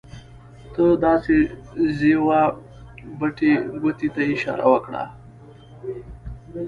ته 0.73 0.83
داسې 1.05 1.35
ځې 1.97 2.13
وه 2.25 2.41
بټې 3.19 3.53
ګوتې 3.81 4.07
ته 4.13 4.21
یې 4.27 4.31
اشاره 4.35 4.65
وکړه. 4.71 5.03